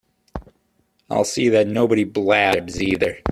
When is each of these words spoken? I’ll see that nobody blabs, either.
I’ll 1.11 1.23
see 1.25 1.47
that 1.49 1.67
nobody 1.67 2.05
blabs, 2.05 2.81
either. 2.81 3.19